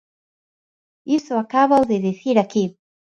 [1.17, 2.65] Iso acábao de dicir aquí.